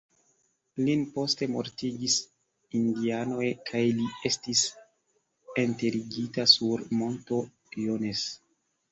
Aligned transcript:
Lin 0.85 1.01
poste 1.15 1.47
mortigis 1.55 2.13
indianoj, 2.79 3.49
kaj 3.69 3.81
li 3.99 4.07
estis 4.29 4.63
enterigita 5.65 6.47
sur 6.53 6.87
monto 7.03 7.39
"Jones". 7.85 8.25